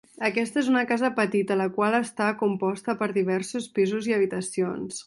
Aquesta 0.27 0.57
és 0.61 0.69
una 0.71 0.81
casa 0.91 1.11
petita 1.19 1.59
la 1.61 1.67
qual 1.77 1.99
està 1.99 2.31
composta 2.43 2.97
per 3.03 3.13
diversos 3.21 3.73
pisos 3.79 4.11
i 4.13 4.19
habitacions. 4.21 4.97